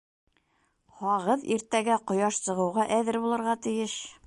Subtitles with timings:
[1.01, 4.03] Һағыҙ иртәгә ҡояш сығыуға әҙер булырға тейеш!